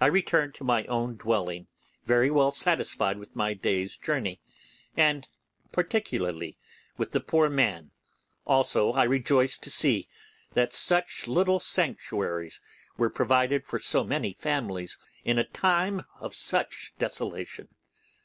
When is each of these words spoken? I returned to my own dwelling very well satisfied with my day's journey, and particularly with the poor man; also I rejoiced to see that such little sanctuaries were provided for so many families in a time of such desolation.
I 0.00 0.06
returned 0.08 0.54
to 0.54 0.64
my 0.64 0.86
own 0.86 1.14
dwelling 1.16 1.68
very 2.04 2.32
well 2.32 2.50
satisfied 2.50 3.16
with 3.16 3.36
my 3.36 3.54
day's 3.54 3.96
journey, 3.96 4.40
and 4.96 5.28
particularly 5.70 6.56
with 6.96 7.12
the 7.12 7.20
poor 7.20 7.48
man; 7.48 7.92
also 8.44 8.90
I 8.90 9.04
rejoiced 9.04 9.62
to 9.62 9.70
see 9.70 10.08
that 10.54 10.72
such 10.72 11.28
little 11.28 11.60
sanctuaries 11.60 12.60
were 12.96 13.08
provided 13.08 13.64
for 13.64 13.78
so 13.78 14.02
many 14.02 14.32
families 14.32 14.98
in 15.24 15.38
a 15.38 15.44
time 15.44 16.02
of 16.18 16.34
such 16.34 16.92
desolation. 16.98 17.68